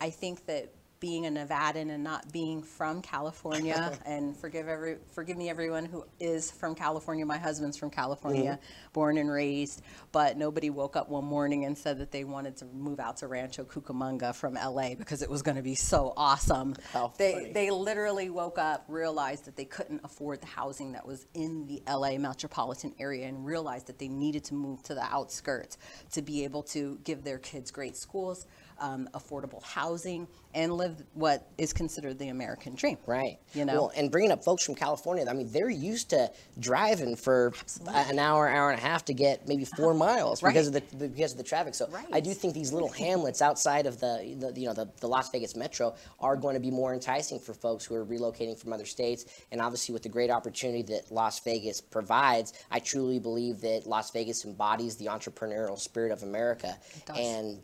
I 0.00 0.10
think 0.10 0.46
that 0.46 0.72
being 1.02 1.26
a 1.26 1.30
Nevadan 1.30 1.90
and 1.90 2.04
not 2.04 2.30
being 2.32 2.62
from 2.62 3.02
California. 3.02 3.98
and 4.06 4.36
forgive 4.36 4.68
every 4.68 4.98
forgive 5.10 5.36
me 5.36 5.50
everyone 5.50 5.84
who 5.84 6.04
is 6.20 6.48
from 6.48 6.76
California. 6.76 7.26
My 7.26 7.38
husband's 7.38 7.76
from 7.76 7.90
California, 7.90 8.52
mm-hmm. 8.52 8.92
born 8.92 9.18
and 9.18 9.28
raised. 9.28 9.82
But 10.12 10.36
nobody 10.36 10.70
woke 10.70 10.94
up 10.94 11.08
one 11.08 11.24
morning 11.24 11.64
and 11.64 11.76
said 11.76 11.98
that 11.98 12.12
they 12.12 12.22
wanted 12.22 12.56
to 12.58 12.66
move 12.66 13.00
out 13.00 13.16
to 13.16 13.26
Rancho 13.26 13.64
Cucamonga 13.64 14.32
from 14.32 14.54
LA 14.54 14.94
because 14.94 15.22
it 15.22 15.28
was 15.28 15.42
going 15.42 15.56
to 15.56 15.62
be 15.62 15.74
so 15.74 16.14
awesome. 16.16 16.76
How 16.92 17.12
they 17.18 17.32
funny. 17.32 17.52
they 17.52 17.70
literally 17.72 18.30
woke 18.30 18.58
up, 18.58 18.84
realized 18.86 19.46
that 19.46 19.56
they 19.56 19.64
couldn't 19.64 20.02
afford 20.04 20.40
the 20.40 20.46
housing 20.46 20.92
that 20.92 21.04
was 21.04 21.26
in 21.34 21.66
the 21.66 21.82
LA 21.90 22.16
metropolitan 22.16 22.94
area, 23.00 23.26
and 23.26 23.44
realized 23.44 23.88
that 23.88 23.98
they 23.98 24.08
needed 24.08 24.44
to 24.44 24.54
move 24.54 24.84
to 24.84 24.94
the 24.94 25.02
outskirts 25.02 25.78
to 26.12 26.22
be 26.22 26.44
able 26.44 26.62
to 26.62 27.00
give 27.02 27.24
their 27.24 27.38
kids 27.38 27.72
great 27.72 27.96
schools 27.96 28.46
um, 28.80 29.08
affordable 29.14 29.62
housing, 29.62 30.26
and 30.54 30.74
live 30.74 31.02
what 31.14 31.48
is 31.58 31.72
considered 31.72 32.18
the 32.18 32.28
American 32.28 32.74
dream. 32.74 32.98
Right. 33.06 33.38
You 33.54 33.64
know, 33.64 33.74
well, 33.74 33.92
and 33.96 34.10
bringing 34.10 34.32
up 34.32 34.44
folks 34.44 34.64
from 34.64 34.74
California, 34.74 35.24
I 35.28 35.32
mean, 35.32 35.50
they're 35.50 35.70
used 35.70 36.10
to 36.10 36.30
driving 36.58 37.16
for 37.16 37.52
Absolutely. 37.58 37.94
an 38.10 38.18
hour, 38.18 38.48
hour 38.48 38.70
and 38.70 38.78
a 38.78 38.82
half 38.82 39.04
to 39.06 39.14
get 39.14 39.48
maybe 39.48 39.64
4 39.64 39.94
miles 40.02 40.42
right. 40.42 40.52
because 40.52 40.68
of 40.68 40.74
the 40.74 41.08
because 41.08 41.32
of 41.32 41.38
the 41.38 41.44
traffic. 41.44 41.74
So 41.74 41.88
right. 41.88 42.06
I 42.12 42.20
do 42.20 42.34
think 42.34 42.54
these 42.54 42.72
little 42.72 42.88
hamlets 42.92 43.40
outside 43.40 43.86
of 43.86 44.00
the, 44.00 44.36
the 44.38 44.60
you 44.60 44.66
know 44.66 44.74
the, 44.74 44.88
the 45.00 45.08
Las 45.08 45.30
Vegas 45.30 45.56
metro 45.56 45.94
are 46.20 46.36
going 46.36 46.54
to 46.54 46.60
be 46.60 46.70
more 46.70 46.92
enticing 46.92 47.38
for 47.38 47.54
folks 47.54 47.84
who 47.84 47.94
are 47.94 48.04
relocating 48.04 48.58
from 48.58 48.72
other 48.72 48.86
states. 48.86 49.24
And 49.50 49.60
obviously, 49.60 49.92
with 49.92 50.02
the 50.02 50.08
great 50.08 50.30
opportunity 50.30 50.82
that 50.94 51.10
Las 51.10 51.40
Vegas 51.40 51.80
provides, 51.80 52.52
I 52.70 52.78
truly 52.78 53.18
believe 53.18 53.60
that 53.62 53.86
Las 53.86 54.10
Vegas 54.10 54.44
embodies 54.44 54.96
the 54.96 55.06
entrepreneurial 55.06 55.78
spirit 55.78 56.12
of 56.12 56.22
America. 56.22 56.76
And 57.16 57.60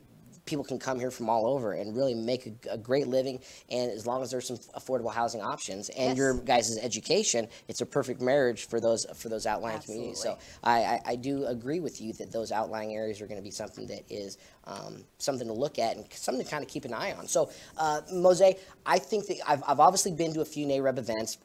people 0.49 0.65
can 0.65 0.79
come 0.79 0.99
here 0.99 1.11
from 1.11 1.29
all 1.29 1.45
over 1.45 1.73
and 1.73 1.95
really 1.95 2.15
make 2.15 2.47
a, 2.47 2.71
a, 2.71 2.77
great 2.77 3.07
living. 3.07 3.39
And 3.69 3.91
as 3.91 4.07
long 4.07 4.23
as 4.23 4.31
there's 4.31 4.47
some 4.47 4.57
affordable 4.75 5.13
housing 5.13 5.41
options 5.41 5.89
and 5.89 6.09
yes. 6.09 6.17
your 6.17 6.33
guys' 6.33 6.77
education, 6.81 7.47
it's 7.67 7.81
a 7.81 7.85
perfect 7.85 8.19
marriage 8.19 8.67
for 8.67 8.81
those 8.81 9.05
for 9.15 9.29
those 9.29 9.45
outlying 9.45 9.77
Absolutely. 9.77 10.13
communities. 10.15 10.23
So 10.23 10.37
I, 10.63 10.83
I, 10.83 11.01
I, 11.05 11.15
do 11.15 11.45
agree 11.45 11.79
with 11.79 12.01
you 12.01 12.13
that 12.13 12.31
those 12.31 12.51
outlying 12.51 12.95
areas 12.95 13.21
are 13.21 13.27
going 13.27 13.37
to 13.37 13.43
be 13.43 13.51
something 13.51 13.85
that 13.87 14.03
is 14.09 14.37
um, 14.65 15.03
something 15.19 15.47
to 15.47 15.53
look 15.53 15.77
at 15.77 15.95
and 15.95 16.05
something 16.11 16.43
to 16.43 16.49
kind 16.49 16.63
of 16.63 16.69
keep 16.69 16.85
an 16.85 16.93
eye 16.93 17.13
on. 17.13 17.27
So 17.27 17.51
uh, 17.77 18.01
Mose, 18.11 18.41
I 18.85 18.99
think 18.99 19.27
that 19.27 19.37
I've, 19.47 19.63
I've 19.67 19.79
obviously 19.79 20.11
been 20.11 20.33
to 20.33 20.41
a 20.41 20.45
few 20.45 20.65
NAREB 20.65 20.97
events 20.97 21.37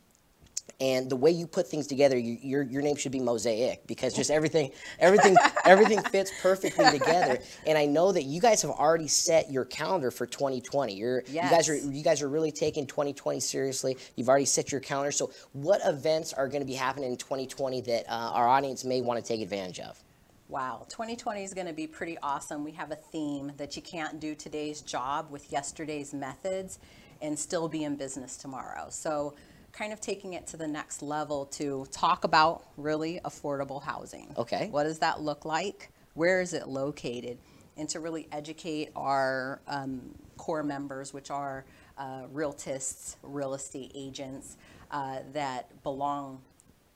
and 0.81 1.09
the 1.09 1.17
way 1.17 1.31
you 1.31 1.47
put 1.47 1.69
things 1.69 1.87
together, 1.87 2.19
you, 2.19 2.37
your 2.43 2.63
your 2.63 2.83
name 2.83 2.97
should 2.97 3.13
be 3.13 3.21
Mosaic 3.21 3.87
because 3.87 4.13
just 4.13 4.31
everything 4.31 4.73
everything 4.99 5.37
everything 5.65 6.03
fits 6.03 6.33
perfectly 6.43 6.91
together. 6.91 7.39
And 7.67 7.79
I 7.79 7.87
know 7.87 8.13
that 8.13 8.25
you 8.25 8.41
guys 8.41 8.61
have 8.63 8.73
already 8.73 9.09
set 9.09 9.51
your 9.51 9.65
calendar 9.65 10.11
for 10.11 10.27
2020. 10.27 10.95
You're 10.95 11.23
yes. 11.29 11.45
you 11.45 11.57
guys 11.57 11.69
are 11.69 11.77
you 11.77 12.03
guys 12.03 12.23
are 12.23 12.29
really 12.29 12.51
taking 12.51 12.87
2020 12.87 13.41
seriously. 13.41 13.97
You've 14.17 14.29
already 14.29 14.45
set 14.45 14.73
your 14.73 14.81
calendar. 14.81 15.13
So 15.13 15.31
what 15.53 15.81
events 15.85 16.33
are 16.33 16.49
going 16.49 16.63
to 16.63 16.67
be 16.67 16.75
happening 16.75 17.11
in 17.11 17.17
2020 17.17 17.81
that 17.83 18.09
uh, 18.09 18.33
our 18.33 18.49
audience 18.49 18.85
may 18.85 19.01
want 19.01 19.23
to 19.23 19.27
take 19.27 19.41
advantage 19.41 19.81
of? 19.81 20.03
Wow, 20.49 20.87
2020 20.91 21.43
is 21.43 21.55
going 21.55 21.67
to 21.67 21.73
be 21.73 21.87
pretty 21.87 22.19
awesome. 22.23 22.65
We 22.65 22.73
have 22.73 22.91
a 22.91 22.97
theme 22.97 23.53
that 23.57 23.77
you 23.77 23.83
can't 23.83 24.21
do 24.21 24.35
today's 24.35 24.83
job 24.83 25.31
with 25.31 25.51
yesterday's 25.51 26.13
methods 26.13 26.79
and 27.23 27.39
still 27.39 27.69
be 27.69 27.85
in 27.85 27.97
business 27.97 28.37
tomorrow. 28.37 28.89
So 28.91 29.35
kind 29.75 29.93
of 29.93 30.01
taking 30.01 30.35
it 30.35 30.47
to 30.47 30.57
the 30.57 30.69
next 30.69 31.03
level 31.03 31.47
to 31.47 31.85
talk 31.91 32.25
about 32.25 32.65
really 32.77 33.21
affordable 33.25 33.83
housing. 33.83 34.33
Okay. 34.37 34.69
What 34.71 34.85
does 34.85 35.01
that 35.01 35.21
look 35.21 35.45
like? 35.45 35.91
Where 36.15 36.41
is 36.41 36.55
it 36.55 36.69
located? 36.69 37.39
And 37.77 37.89
to 37.89 37.99
really 37.99 38.29
educate 38.31 38.91
our 38.95 39.61
um, 39.67 40.15
core 40.37 40.63
members, 40.63 41.13
which 41.13 41.31
are 41.31 41.65
uh, 41.99 42.23
realtists, 42.33 43.17
real 43.23 43.55
estate 43.55 43.91
agents 43.97 44.57
uh, 44.93 45.19
that 45.33 45.83
belong 45.83 46.41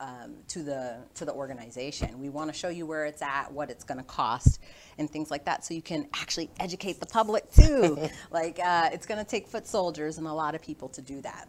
um, 0.01 0.37
to 0.47 0.63
the 0.63 0.99
to 1.15 1.25
the 1.25 1.33
organization. 1.33 2.21
We 2.21 2.29
want 2.29 2.53
to 2.53 2.57
show 2.57 2.69
you 2.69 2.87
where 2.87 3.07
it's 3.07 3.21
at, 3.21 3.53
what 3.53 3.69
it's 3.69 3.83
going 3.83 3.99
to 3.99 4.05
cost, 4.05 4.61
and 4.97 5.11
things 5.11 5.29
like 5.29 5.45
that, 5.47 5.65
so 5.65 5.75
you 5.75 5.83
can 5.83 6.07
actually 6.15 6.51
educate 6.61 7.01
the 7.01 7.07
public 7.07 7.51
too. 7.51 8.09
like 8.31 8.61
uh, 8.61 8.91
it's 8.93 9.07
going 9.07 9.19
to 9.19 9.29
take 9.29 9.49
foot 9.49 9.67
soldiers 9.67 10.19
and 10.19 10.29
a 10.29 10.33
lot 10.33 10.55
of 10.55 10.63
people 10.63 10.89
to 10.91 11.03
do 11.03 11.21
that. 11.23 11.49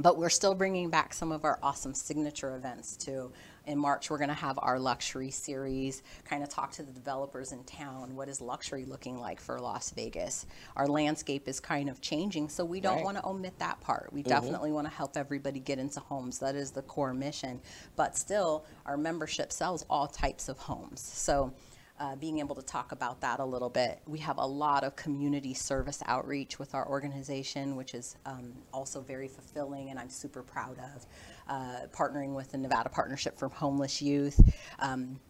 But 0.00 0.16
we're 0.16 0.30
still 0.30 0.54
bringing 0.54 0.88
back 0.88 1.12
some 1.12 1.30
of 1.30 1.44
our 1.44 1.58
awesome 1.62 1.92
signature 1.92 2.56
events 2.56 2.96
too. 2.96 3.32
In 3.66 3.78
March, 3.78 4.08
we're 4.08 4.16
going 4.16 4.30
to 4.30 4.34
have 4.34 4.58
our 4.62 4.80
luxury 4.80 5.30
series, 5.30 6.02
kind 6.24 6.42
of 6.42 6.48
talk 6.48 6.72
to 6.72 6.82
the 6.82 6.90
developers 6.90 7.52
in 7.52 7.62
town. 7.64 8.16
What 8.16 8.28
is 8.30 8.40
luxury 8.40 8.86
looking 8.86 9.18
like 9.18 9.38
for 9.38 9.60
Las 9.60 9.90
Vegas? 9.90 10.46
Our 10.74 10.88
landscape 10.88 11.46
is 11.46 11.60
kind 11.60 11.90
of 11.90 12.00
changing, 12.00 12.48
so 12.48 12.64
we 12.64 12.80
don't 12.80 12.96
Right. 12.96 13.04
want 13.04 13.18
to 13.18 13.26
omit 13.26 13.58
that 13.58 13.78
part. 13.82 14.10
We 14.12 14.22
mm-hmm. 14.22 14.30
definitely 14.30 14.72
want 14.72 14.86
to 14.86 14.92
help 14.92 15.18
everybody 15.18 15.60
get 15.60 15.78
into 15.78 16.00
homes. 16.00 16.38
That 16.38 16.54
is 16.54 16.70
the 16.70 16.82
core 16.82 17.12
mission. 17.12 17.60
But 17.94 18.16
still, 18.16 18.64
our 18.86 18.96
membership 18.96 19.52
sells 19.52 19.84
all 19.90 20.06
types 20.06 20.48
of 20.48 20.58
homes. 20.58 21.00
So 21.02 21.52
uh, 22.00 22.16
being 22.16 22.38
able 22.38 22.56
to 22.56 22.62
talk 22.62 22.92
about 22.92 23.20
that 23.20 23.38
a 23.40 23.44
little 23.44 23.68
bit. 23.68 24.00
We 24.06 24.18
have 24.20 24.38
a 24.38 24.46
lot 24.46 24.82
of 24.84 24.96
community 24.96 25.54
service 25.54 26.02
outreach 26.06 26.58
with 26.58 26.74
our 26.74 26.88
organization, 26.88 27.76
which 27.76 27.94
is 27.94 28.16
um, 28.24 28.54
also 28.72 29.02
very 29.02 29.28
fulfilling 29.28 29.90
and 29.90 29.98
I'm 29.98 30.08
super 30.08 30.42
proud 30.42 30.78
of. 30.78 31.06
Uh, 31.46 31.86
partnering 31.92 32.34
with 32.34 32.52
the 32.52 32.58
Nevada 32.58 32.88
Partnership 32.88 33.38
for 33.38 33.48
Homeless 33.48 34.00
Youth. 34.00 34.40
Um, 34.78 35.20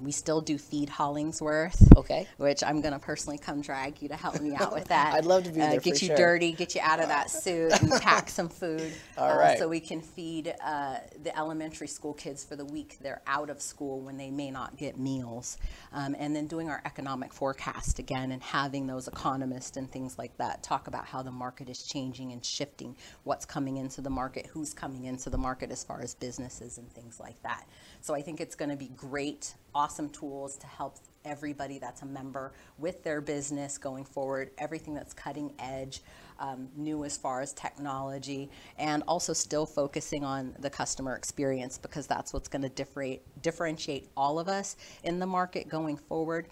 we 0.00 0.12
still 0.12 0.40
do 0.40 0.58
Feed 0.58 0.88
Hollingsworth. 0.88 1.96
Okay. 1.96 2.26
Which 2.38 2.62
I'm 2.64 2.80
going 2.80 2.92
to 2.94 2.98
personally 2.98 3.38
come 3.38 3.60
drag 3.60 4.00
you 4.02 4.08
to 4.08 4.16
help 4.16 4.40
me 4.40 4.54
out 4.54 4.72
with 4.72 4.84
that. 4.88 5.14
I'd 5.14 5.24
love 5.26 5.44
to 5.44 5.50
be 5.50 5.60
Uh, 5.60 5.70
there 5.70 5.80
Get 5.80 6.00
you 6.02 6.08
sure. 6.08 6.16
dirty, 6.16 6.52
get 6.52 6.74
you 6.74 6.80
out 6.82 7.00
of 7.00 7.08
that 7.08 7.30
suit, 7.30 7.72
and 7.82 7.90
pack 8.00 8.28
some 8.30 8.48
food. 8.48 8.92
All 9.18 9.30
uh, 9.30 9.36
right. 9.36 9.58
So 9.58 9.68
we 9.68 9.80
can 9.80 10.00
feed 10.00 10.54
uh, 10.64 10.96
the 11.22 11.36
elementary 11.36 11.88
school 11.88 12.14
kids 12.14 12.44
for 12.44 12.56
the 12.56 12.64
week 12.64 12.98
they're 13.00 13.22
out 13.26 13.50
of 13.50 13.60
school 13.60 14.00
when 14.00 14.16
they 14.16 14.30
may 14.30 14.50
not 14.50 14.76
get 14.76 14.98
meals. 14.98 15.58
Um, 15.92 16.16
and 16.18 16.34
then 16.34 16.46
doing 16.46 16.68
our 16.70 16.80
economic 16.84 17.32
forecast 17.32 17.98
again 17.98 18.32
and 18.32 18.42
having 18.42 18.86
those 18.86 19.08
economists 19.08 19.76
and 19.76 19.90
things 19.90 20.18
like 20.18 20.36
that 20.38 20.62
talk 20.62 20.86
about 20.86 21.06
how 21.06 21.22
the 21.22 21.30
market 21.30 21.68
is 21.68 21.82
changing 21.82 22.32
and 22.32 22.44
shifting, 22.44 22.96
what's 23.24 23.44
coming 23.44 23.76
into 23.76 24.00
the 24.00 24.10
market, 24.10 24.46
who's 24.46 24.72
coming 24.72 25.04
into 25.04 25.28
the 25.30 25.38
market 25.38 25.70
as 25.70 25.84
far 25.84 26.00
as 26.02 26.14
businesses 26.14 26.78
and 26.78 26.90
things 26.92 27.18
like 27.20 27.40
that. 27.42 27.66
So 28.00 28.14
I 28.14 28.22
think 28.22 28.40
it's 28.40 28.54
going 28.54 28.70
to 28.70 28.76
be 28.76 28.88
great, 28.88 29.54
awesome 29.74 29.89
tools 30.10 30.56
to 30.56 30.66
help 30.66 30.96
everybody 31.24 31.78
that's 31.78 32.02
a 32.02 32.06
member 32.06 32.52
with 32.78 33.02
their 33.02 33.20
business 33.20 33.76
going 33.78 34.04
forward, 34.04 34.50
everything 34.58 34.94
that's 34.94 35.12
cutting 35.12 35.52
edge, 35.58 36.02
um, 36.38 36.68
new 36.76 37.04
as 37.04 37.16
far 37.16 37.40
as 37.40 37.52
technology, 37.52 38.50
and 38.78 39.02
also 39.06 39.32
still 39.32 39.66
focusing 39.66 40.24
on 40.24 40.54
the 40.60 40.70
customer 40.70 41.14
experience 41.14 41.76
because 41.78 42.06
that's 42.06 42.32
what's 42.32 42.48
going 42.48 42.62
to 42.62 43.18
differentiate 43.42 44.08
all 44.16 44.38
of 44.38 44.48
us 44.48 44.76
in 45.04 45.18
the 45.18 45.26
market 45.26 45.68
going 45.68 45.96
forward. 45.96 46.46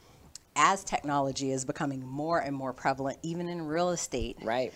As 0.57 0.83
technology 0.83 1.53
is 1.53 1.65
becoming 1.65 2.05
more 2.05 2.41
and 2.41 2.55
more 2.55 2.73
prevalent, 2.73 3.19
even 3.23 3.49
in 3.49 3.63
real 3.63 3.91
estate, 3.91 4.37
Right. 4.43 4.73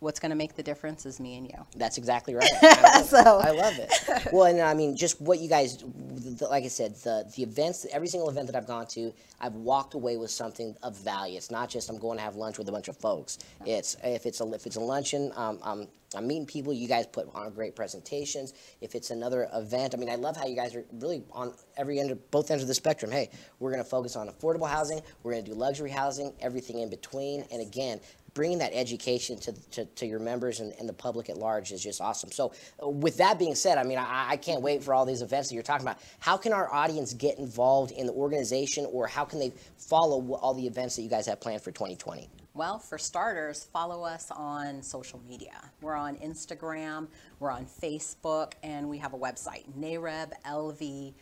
What's 0.00 0.18
going 0.18 0.30
to 0.30 0.36
make 0.36 0.54
the 0.56 0.62
difference 0.62 1.06
is 1.06 1.20
me 1.20 1.36
and 1.36 1.46
you. 1.46 1.66
That's 1.76 1.98
exactly 1.98 2.34
right. 2.34 2.50
I 2.62 2.98
love, 2.98 3.06
So- 3.06 3.38
I 3.38 3.50
love 3.50 3.74
it. 3.78 3.92
Well, 4.32 4.44
and 4.46 4.60
I 4.60 4.74
mean, 4.74 4.96
just 4.96 5.20
what 5.20 5.38
you 5.40 5.48
guys, 5.48 5.78
the, 5.78 6.46
like 6.48 6.64
I 6.64 6.68
said, 6.68 6.94
the 6.96 7.30
the 7.36 7.42
events, 7.42 7.86
every 7.92 8.06
single 8.08 8.28
event 8.28 8.46
that 8.46 8.56
I've 8.56 8.66
gone 8.66 8.86
to, 8.88 9.12
I've 9.40 9.54
walked 9.54 9.94
away 9.94 10.16
with 10.16 10.30
something 10.30 10.76
of 10.82 10.96
value. 10.98 11.36
It's 11.36 11.50
not 11.50 11.68
just 11.70 11.88
I'm 11.90 11.98
going 11.98 12.18
to 12.18 12.24
have 12.24 12.36
lunch 12.36 12.58
with 12.58 12.68
a 12.68 12.72
bunch 12.72 12.88
of 12.88 12.96
folks. 12.96 13.38
It's 13.66 13.96
if 14.04 14.26
it's 14.26 14.40
a 14.40 14.52
if 14.52 14.66
it's 14.66 14.76
a 14.76 14.80
luncheon, 14.80 15.32
um, 15.36 15.58
I'm 15.62 15.88
I'm 16.14 16.26
meeting 16.26 16.46
people. 16.46 16.72
You 16.72 16.86
guys 16.88 17.06
put 17.06 17.28
on 17.34 17.52
great 17.52 17.74
presentations. 17.76 18.52
If 18.80 18.94
it's 18.94 19.10
another 19.10 19.48
event, 19.54 19.94
I 19.94 19.96
mean, 19.96 20.10
I 20.10 20.16
love 20.16 20.36
how 20.36 20.46
you 20.46 20.56
guys 20.56 20.74
are 20.74 20.84
really 20.94 21.22
on 21.32 21.54
every 21.76 21.98
end 22.00 22.10
of 22.10 22.30
both 22.30 22.50
ends 22.50 22.62
of 22.62 22.68
the 22.68 22.74
spectrum. 22.74 23.10
Hey, 23.10 23.30
we're 23.58 23.70
going 23.70 23.82
to 23.82 23.88
focus 23.88 24.16
on 24.16 24.28
affordable 24.28 24.68
housing. 24.68 25.00
We're 25.22 25.32
going 25.32 25.44
to 25.44 25.50
do 25.50 25.56
luxury 25.56 25.90
housing, 25.90 26.32
everything 26.40 26.80
in 26.80 26.90
between. 26.90 27.44
And 27.52 27.62
again, 27.62 28.00
bringing 28.34 28.58
that 28.58 28.72
education 28.72 29.38
to, 29.40 29.52
to, 29.70 29.84
to 29.84 30.06
your 30.06 30.18
members 30.18 30.60
and, 30.60 30.72
and 30.78 30.88
the 30.88 30.92
public 30.92 31.28
at 31.30 31.36
large 31.36 31.72
is 31.72 31.82
just 31.82 32.00
awesome. 32.00 32.30
So, 32.30 32.52
with 32.80 33.16
that 33.18 33.38
being 33.38 33.54
said, 33.54 33.78
I 33.78 33.82
mean, 33.82 33.98
I, 33.98 34.30
I 34.30 34.36
can't 34.36 34.62
wait 34.62 34.82
for 34.82 34.94
all 34.94 35.04
these 35.04 35.22
events 35.22 35.48
that 35.48 35.54
you're 35.54 35.62
talking 35.62 35.86
about. 35.86 35.98
How 36.18 36.36
can 36.36 36.52
our 36.52 36.72
audience 36.72 37.12
get 37.12 37.38
involved 37.38 37.92
in 37.92 38.06
the 38.06 38.12
organization, 38.12 38.86
or 38.92 39.06
how 39.06 39.24
can 39.24 39.38
they 39.38 39.52
follow 39.76 40.34
all 40.34 40.54
the 40.54 40.66
events 40.66 40.96
that 40.96 41.02
you 41.02 41.10
guys 41.10 41.26
have 41.26 41.40
planned 41.40 41.62
for 41.62 41.70
2020? 41.70 42.28
Well, 42.52 42.80
for 42.80 42.98
starters, 42.98 43.64
follow 43.72 44.04
us 44.04 44.30
on 44.32 44.82
social 44.82 45.20
media. 45.28 45.70
We're 45.80 45.94
on 45.94 46.16
Instagram, 46.16 47.06
we're 47.38 47.52
on 47.52 47.64
Facebook, 47.64 48.54
and 48.62 48.88
we 48.88 48.98
have 48.98 49.14
a 49.14 49.18
website, 49.18 49.64
nareblv.org, 49.78 51.14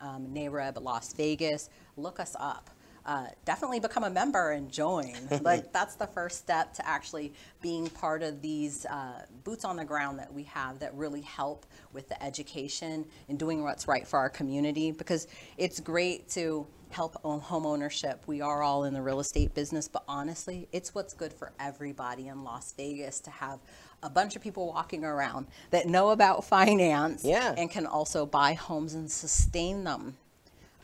um, 0.00 0.26
NAREB 0.28 0.82
Las 0.82 1.12
Vegas. 1.12 1.68
Look 1.96 2.20
us 2.20 2.34
up. 2.40 2.70
Uh, 3.08 3.26
definitely 3.46 3.80
become 3.80 4.04
a 4.04 4.10
member 4.10 4.50
and 4.52 4.70
join. 4.70 5.14
like 5.40 5.72
that's 5.72 5.94
the 5.94 6.06
first 6.06 6.36
step 6.36 6.74
to 6.74 6.86
actually 6.86 7.32
being 7.62 7.88
part 7.88 8.22
of 8.22 8.42
these 8.42 8.84
uh, 8.84 9.22
boots 9.44 9.64
on 9.64 9.76
the 9.76 9.84
ground 9.84 10.18
that 10.18 10.30
we 10.30 10.42
have 10.42 10.78
that 10.78 10.94
really 10.94 11.22
help 11.22 11.64
with 11.94 12.06
the 12.10 12.22
education 12.22 13.06
and 13.30 13.38
doing 13.38 13.62
what's 13.62 13.88
right 13.88 14.06
for 14.06 14.18
our 14.18 14.28
community. 14.28 14.92
Because 14.92 15.26
it's 15.56 15.80
great 15.80 16.28
to 16.32 16.66
help 16.90 17.16
own 17.24 17.40
home 17.40 17.64
ownership. 17.64 18.22
We 18.26 18.42
are 18.42 18.62
all 18.62 18.84
in 18.84 18.92
the 18.92 19.00
real 19.00 19.20
estate 19.20 19.54
business, 19.54 19.88
but 19.88 20.04
honestly, 20.06 20.68
it's 20.72 20.94
what's 20.94 21.14
good 21.14 21.32
for 21.32 21.52
everybody 21.58 22.28
in 22.28 22.44
Las 22.44 22.74
Vegas 22.76 23.20
to 23.20 23.30
have 23.30 23.58
a 24.02 24.10
bunch 24.10 24.36
of 24.36 24.42
people 24.42 24.66
walking 24.68 25.02
around 25.02 25.46
that 25.70 25.86
know 25.86 26.10
about 26.10 26.44
finance 26.56 27.24
Yeah. 27.24 27.54
and 27.56 27.70
can 27.70 27.86
also 27.86 28.26
buy 28.26 28.52
homes 28.52 28.92
and 28.92 29.10
sustain 29.10 29.84
them. 29.84 30.18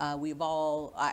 Uh, 0.01 0.17
we've 0.19 0.41
all, 0.41 0.93
I, 0.97 1.13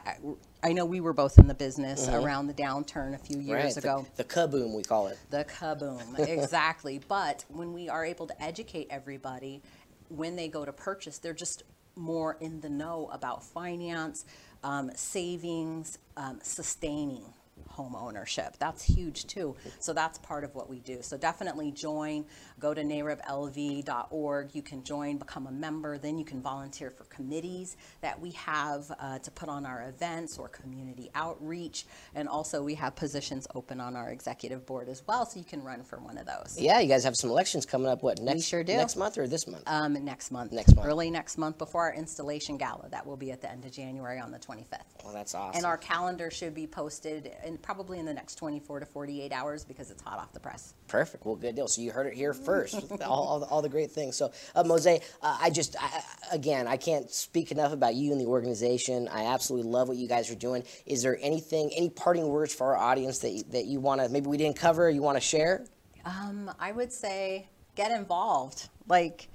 I, 0.64 0.70
I 0.70 0.74
know 0.74 0.86
we 0.86 1.02
were 1.02 1.14
both 1.14 1.38
in 1.38 1.48
the 1.48 1.54
business 1.54 2.10
around 2.10 2.48
the 2.48 2.54
downturn 2.54 3.14
a 3.14 3.18
few 3.18 3.40
years 3.40 3.76
the- 3.76 3.82
ago. 3.82 4.08
the, 4.16 4.24
kaboom 4.24 4.74
we 4.76 4.84
call 4.84 5.08
it. 5.08 5.18
the 5.30 5.46
kaboom 5.46 6.18
exactly. 6.28 7.00
But 7.08 7.46
when 7.50 7.74
we 7.74 7.90
are 7.90 8.04
able 8.06 8.28
to 8.28 8.44
educate 8.44 8.88
everybody 8.90 9.62
when 10.10 10.36
they 10.36 10.48
go 10.48 10.66
to 10.66 10.74
purchase 10.74 11.18
they're 11.20 11.34
just 11.34 11.64
more 11.96 12.38
in 12.42 12.60
the 12.62 12.70
know 12.70 13.10
about 13.14 13.44
finance 13.44 14.26
um, 14.64 14.92
savings 14.96 15.98
um, 16.18 16.40
sustaining 16.42 17.24
home 17.72 17.96
ownership 17.96 18.56
that's 18.60 18.84
huge 18.84 19.26
too 19.28 19.56
so 19.80 19.94
that's 19.94 20.18
part 20.20 20.44
of 20.44 20.54
what 20.56 20.70
we 20.70 20.80
do 20.80 21.02
so 21.02 21.18
definitely 21.18 21.72
join 21.72 22.26
go 22.60 22.74
to 22.74 22.82
nareblv.org 22.84 24.54
you 24.56 24.62
can 24.62 24.84
join 24.84 25.18
become 25.18 25.48
a 25.48 25.52
member 25.52 25.98
then 25.98 26.18
you 26.18 26.26
can 26.26 26.42
volunteer 26.42 26.90
for 26.90 27.04
committees 27.06 27.78
that 28.02 28.20
we 28.20 28.32
have 28.32 28.92
uh, 29.00 29.20
to 29.20 29.32
put 29.32 29.50
on 29.50 29.66
our 29.66 29.88
events 29.90 30.38
or 30.38 30.48
community 30.48 31.10
outreach 31.16 31.86
and 32.16 32.28
also 32.28 32.62
we 32.64 32.76
have 32.76 32.96
positions 32.96 33.48
open 33.56 33.80
on 33.80 33.96
our 33.96 34.10
executive 34.12 34.66
board 34.66 34.90
as 34.90 35.02
well 35.08 35.26
so 35.26 35.40
you 35.40 35.46
can 35.46 35.64
run 35.64 35.84
for 35.84 36.00
one 36.00 36.18
of 36.18 36.26
those 36.26 36.58
Yeah, 36.60 36.80
you 36.80 36.88
guys 36.88 37.04
have 37.04 37.16
some 37.16 37.30
elections 37.30 37.66
coming 37.66 37.88
up. 37.88 38.04
What 38.04 38.20
next? 38.22 38.44
sure 38.46 38.64
do. 38.64 38.74
Next 38.76 38.96
month 38.96 39.18
or 39.18 39.28
this 39.28 39.48
month? 39.48 39.64
um, 39.68 39.94
next 40.04 40.32
month 40.32 40.52
Next 40.52 40.76
month. 40.76 40.88
early 40.88 41.10
next 41.10 41.38
month 41.38 41.58
before 41.58 41.82
our 41.84 41.94
installation 41.94 42.58
gala 42.58 42.90
that 42.90 43.06
will 43.06 43.18
be 43.18 43.32
at 43.32 43.42
the 43.42 43.50
end 43.50 43.66
of 43.66 43.72
january 43.72 44.20
on 44.20 44.32
the 44.32 44.40
25th 44.40 44.66
well, 45.04 45.14
that's 45.14 45.34
awesome. 45.36 45.58
and 45.58 45.66
our 45.66 45.78
calendar 45.78 46.30
should 46.32 46.54
be 46.54 46.68
posted 46.68 47.32
in 47.46 47.58
probably 47.62 48.00
in 48.00 48.06
the 48.06 48.14
next 48.14 48.36
24 48.36 48.82
to 48.82 48.86
48 48.86 49.32
hours 49.32 49.64
because 49.64 49.92
it's 49.92 50.02
hot 50.02 50.20
off 50.20 50.34
the 50.34 50.40
press 50.40 50.74
Perfect. 50.88 51.26
Well, 51.26 51.38
good 51.38 51.56
deal. 51.56 51.70
So 51.70 51.82
you 51.82 51.92
heard 51.92 52.08
it 52.08 52.14
here 52.14 52.34
first. 52.34 52.76
all, 53.02 53.26
all, 53.26 53.40
the, 53.40 53.46
all 53.46 53.62
the 53.62 53.70
great 53.70 53.92
things. 53.92 54.18
So, 54.18 54.32
uh, 54.56 54.64
Mose, 54.64 54.88
uh, 54.88 55.00
I 55.22 55.50
just, 55.50 55.78
I, 55.80 56.04
again, 56.34 56.68
I 56.68 56.76
can't 56.76 57.10
speak 57.10 57.52
enough 57.52 57.72
about 57.72 57.96
you 57.96 58.12
and 58.12 58.20
the 58.20 58.26
organization. 58.26 59.08
I 59.08 59.28
absolutely 59.28 59.72
love 59.72 59.88
what 59.88 59.96
you 59.96 60.10
guys 60.10 60.30
are 60.30 60.36
doing. 60.36 60.64
Is 60.86 61.02
there 61.02 61.18
anything, 61.22 61.72
any 61.76 61.90
parting 61.90 62.28
words 62.28 62.54
for 62.54 62.76
our 62.76 62.78
audience 62.78 63.20
that 63.20 63.30
you, 63.30 63.44
that 63.52 63.66
you 63.66 63.80
want 63.80 64.02
to, 64.02 64.10
maybe 64.10 64.28
we 64.28 64.36
didn't 64.36 64.58
cover, 64.58 64.90
you 64.90 65.02
want 65.02 65.16
to 65.16 65.22
share? 65.22 65.66
Um, 66.04 66.52
I 66.60 66.74
would 66.74 66.92
say 66.92 67.48
get 67.76 67.92
involved. 67.92 68.68
Like, 68.88 69.30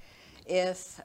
if 0.45 1.01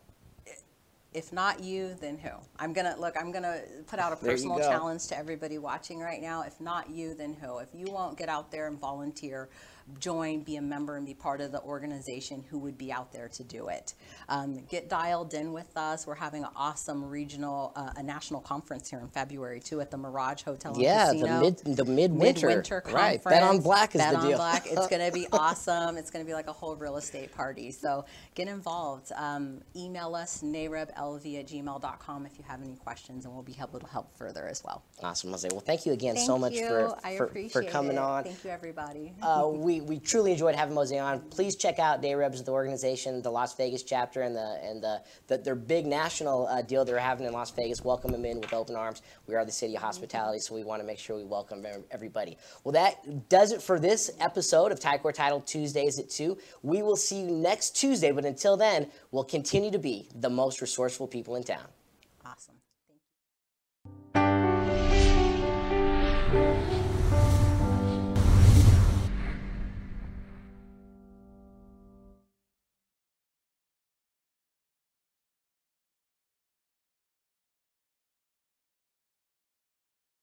if 1.14 1.32
not 1.32 1.62
you, 1.62 1.94
then 2.00 2.18
who? 2.18 2.30
I'm 2.58 2.72
gonna 2.72 2.96
look. 2.98 3.16
I'm 3.18 3.32
gonna 3.32 3.60
put 3.86 3.98
out 3.98 4.12
a 4.12 4.16
personal 4.16 4.58
challenge 4.58 5.06
to 5.08 5.16
everybody 5.18 5.58
watching 5.58 6.00
right 6.00 6.20
now. 6.20 6.42
If 6.42 6.60
not 6.60 6.90
you, 6.90 7.14
then 7.14 7.34
who? 7.34 7.58
If 7.58 7.68
you 7.74 7.86
won't 7.90 8.16
get 8.16 8.28
out 8.28 8.50
there 8.50 8.66
and 8.66 8.78
volunteer, 8.78 9.48
join, 9.98 10.40
be 10.42 10.56
a 10.56 10.62
member, 10.62 10.96
and 10.96 11.06
be 11.06 11.14
part 11.14 11.40
of 11.40 11.52
the 11.52 11.60
organization, 11.62 12.44
who 12.50 12.58
would 12.58 12.78
be 12.78 12.92
out 12.92 13.12
there 13.12 13.28
to 13.28 13.44
do 13.44 13.68
it? 13.68 13.94
Um, 14.28 14.58
get 14.68 14.88
dialed 14.88 15.34
in 15.34 15.52
with 15.52 15.76
us. 15.76 16.06
We're 16.06 16.14
having 16.14 16.44
an 16.44 16.50
awesome 16.56 17.04
regional, 17.08 17.72
uh, 17.76 17.90
a 17.96 18.02
national 18.02 18.40
conference 18.40 18.88
here 18.90 19.00
in 19.00 19.08
February 19.08 19.60
too 19.60 19.80
at 19.80 19.90
the 19.90 19.96
Mirage 19.98 20.42
Hotel. 20.42 20.74
Yeah, 20.76 21.12
the 21.12 21.40
mid- 21.40 21.58
the 21.76 21.84
midwinter. 21.84 22.46
midwinter 22.48 22.82
Right, 22.86 23.22
conference. 23.22 23.24
Bet 23.24 23.42
on 23.42 23.60
Black 23.60 23.94
is 23.94 24.00
Bet 24.00 24.12
the 24.14 24.18
on 24.20 24.26
deal. 24.28 24.36
Black. 24.38 24.66
It's 24.66 24.86
going 24.88 25.04
to 25.04 25.12
be 25.12 25.26
awesome. 25.32 25.96
It's 25.96 26.10
going 26.10 26.24
to 26.24 26.28
be 26.28 26.34
like 26.34 26.48
a 26.48 26.52
whole 26.52 26.76
real 26.76 26.96
estate 26.96 27.34
party. 27.34 27.70
So 27.70 28.04
get 28.34 28.48
involved. 28.48 29.12
Um, 29.16 29.60
email 29.76 30.14
us, 30.14 30.42
nareblv 30.42 30.88
at 31.40 31.46
gmail.com 31.48 32.26
if 32.26 32.38
you 32.38 32.44
have 32.46 32.62
any 32.62 32.76
questions, 32.76 33.24
and 33.24 33.34
we'll 33.34 33.42
be 33.42 33.56
able 33.60 33.80
to 33.80 33.86
help 33.86 34.16
further 34.16 34.46
as 34.46 34.62
well. 34.64 34.82
Awesome, 35.02 35.30
Mose. 35.30 35.46
Well, 35.50 35.60
thank 35.60 35.86
you 35.86 35.92
again 35.92 36.14
Thank 36.14 36.26
so 36.26 36.38
much 36.38 36.52
you. 36.54 36.66
for, 36.68 36.96
I 37.04 37.16
for, 37.16 37.24
appreciate 37.24 37.52
for 37.52 37.62
coming 37.64 37.92
it. 37.96 37.98
on. 37.98 38.24
Thank 38.24 38.44
you, 38.44 38.50
everybody. 38.50 39.12
Uh, 39.22 39.48
we 39.52 39.71
we, 39.72 39.80
we 39.80 39.98
truly 39.98 40.32
enjoyed 40.32 40.54
having 40.54 40.74
Mosey 40.74 40.98
on. 40.98 41.20
Please 41.30 41.56
check 41.56 41.78
out 41.78 42.02
NAREB's, 42.02 42.42
the 42.42 42.52
organization, 42.52 43.22
the 43.22 43.30
Las 43.30 43.54
Vegas 43.56 43.82
chapter, 43.82 44.22
and 44.22 44.36
the 44.36 44.60
and 44.62 44.82
the, 44.82 45.02
the 45.28 45.38
their 45.38 45.54
big 45.54 45.86
national 45.86 46.46
uh, 46.46 46.60
deal 46.62 46.84
they're 46.84 46.98
having 46.98 47.26
in 47.26 47.32
Las 47.32 47.50
Vegas. 47.52 47.82
Welcome 47.82 48.12
them 48.12 48.24
in 48.24 48.40
with 48.40 48.52
open 48.52 48.76
arms. 48.76 49.02
We 49.26 49.34
are 49.34 49.44
the 49.44 49.52
city 49.52 49.74
of 49.76 49.82
hospitality, 49.82 50.40
so 50.40 50.54
we 50.54 50.64
want 50.64 50.82
to 50.82 50.86
make 50.86 50.98
sure 50.98 51.16
we 51.16 51.24
welcome 51.24 51.64
everybody. 51.90 52.36
Well, 52.64 52.72
that 52.72 53.28
does 53.28 53.52
it 53.52 53.62
for 53.62 53.78
this 53.78 54.10
episode 54.20 54.72
of 54.72 54.80
Ticor 54.80 55.12
Title 55.14 55.40
Tuesdays 55.40 55.98
at 55.98 56.10
two. 56.10 56.36
We 56.62 56.82
will 56.82 56.96
see 56.96 57.20
you 57.20 57.30
next 57.30 57.70
Tuesday, 57.70 58.12
but 58.12 58.24
until 58.24 58.56
then, 58.56 58.88
we'll 59.10 59.24
continue 59.24 59.70
to 59.70 59.78
be 59.78 60.08
the 60.14 60.30
most 60.30 60.60
resourceful 60.60 61.06
people 61.06 61.36
in 61.36 61.44
town. 61.44 61.66